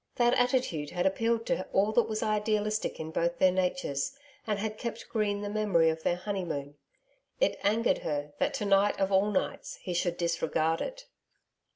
That 0.15 0.33
attitude 0.33 0.89
had 0.89 1.05
appealed 1.05 1.45
to 1.45 1.67
all 1.71 1.91
that 1.91 2.09
was 2.09 2.23
idealistic 2.23 2.99
in 2.99 3.11
both 3.11 3.37
their 3.37 3.51
natures, 3.51 4.17
and 4.47 4.57
had 4.57 4.79
kept 4.79 5.07
green 5.09 5.41
the 5.41 5.47
memory 5.49 5.89
of 5.91 6.01
their 6.01 6.15
honeymoon. 6.15 6.73
It 7.39 7.59
angered 7.61 7.99
her 7.99 8.33
that 8.39 8.55
to 8.55 8.65
night, 8.65 8.99
of 8.99 9.11
all 9.11 9.29
nights, 9.29 9.75
he 9.83 9.93
should 9.93 10.17
disregard 10.17 10.81
it. 10.81 11.05